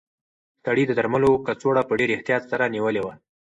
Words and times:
سړي 0.63 0.83
د 0.87 0.91
درملو 0.99 1.31
کڅوړه 1.47 1.83
په 1.87 1.93
ډېر 1.99 2.09
احتیاط 2.13 2.43
سره 2.51 2.71
نیولې 2.75 3.01
وه. 3.03 3.13